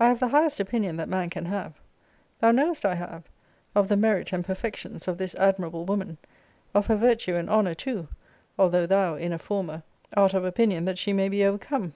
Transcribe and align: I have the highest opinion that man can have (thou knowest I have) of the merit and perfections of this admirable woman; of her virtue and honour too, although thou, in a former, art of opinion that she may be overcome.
I 0.00 0.06
have 0.08 0.18
the 0.18 0.26
highest 0.30 0.58
opinion 0.58 0.96
that 0.96 1.08
man 1.08 1.30
can 1.30 1.44
have 1.44 1.74
(thou 2.40 2.50
knowest 2.50 2.84
I 2.84 2.96
have) 2.96 3.22
of 3.72 3.86
the 3.86 3.96
merit 3.96 4.32
and 4.32 4.44
perfections 4.44 5.06
of 5.06 5.16
this 5.16 5.32
admirable 5.36 5.84
woman; 5.84 6.18
of 6.74 6.86
her 6.88 6.96
virtue 6.96 7.36
and 7.36 7.48
honour 7.48 7.74
too, 7.74 8.08
although 8.58 8.86
thou, 8.86 9.14
in 9.14 9.32
a 9.32 9.38
former, 9.38 9.84
art 10.16 10.34
of 10.34 10.44
opinion 10.44 10.86
that 10.86 10.98
she 10.98 11.12
may 11.12 11.28
be 11.28 11.44
overcome. 11.44 11.94